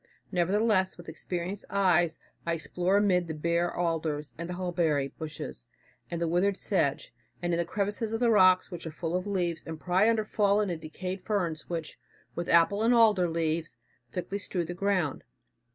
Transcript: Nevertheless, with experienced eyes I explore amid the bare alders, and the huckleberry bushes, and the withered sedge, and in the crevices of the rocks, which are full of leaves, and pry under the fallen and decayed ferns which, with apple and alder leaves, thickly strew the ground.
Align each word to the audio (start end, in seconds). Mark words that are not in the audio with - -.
Nevertheless, 0.31 0.97
with 0.97 1.07
experienced 1.07 1.65
eyes 1.69 2.17
I 2.43 2.53
explore 2.53 2.97
amid 2.97 3.27
the 3.27 3.35
bare 3.35 3.71
alders, 3.71 4.33
and 4.35 4.49
the 4.49 4.55
huckleberry 4.55 5.09
bushes, 5.09 5.67
and 6.09 6.19
the 6.19 6.27
withered 6.27 6.57
sedge, 6.57 7.13
and 7.39 7.53
in 7.53 7.59
the 7.59 7.65
crevices 7.65 8.11
of 8.11 8.19
the 8.19 8.31
rocks, 8.31 8.71
which 8.71 8.87
are 8.87 8.91
full 8.91 9.15
of 9.15 9.27
leaves, 9.27 9.61
and 9.63 9.79
pry 9.79 10.09
under 10.09 10.23
the 10.23 10.29
fallen 10.29 10.71
and 10.71 10.81
decayed 10.81 11.21
ferns 11.21 11.69
which, 11.69 11.99
with 12.33 12.49
apple 12.49 12.81
and 12.81 12.95
alder 12.95 13.29
leaves, 13.29 13.77
thickly 14.11 14.39
strew 14.39 14.65
the 14.65 14.73
ground. 14.73 15.23